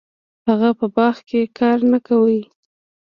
هغه 0.47 0.69
په 0.79 0.85
باغ 0.95 1.15
کې 1.29 1.41
کار 1.57 1.79
نه 1.91 1.99
کاوه. 2.05 2.41